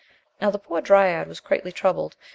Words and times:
Now 0.41 0.49
the 0.49 0.57
poor 0.57 0.81
dryad 0.81 1.27
was 1.27 1.39
greatly 1.39 1.71
troubled. 1.71 2.15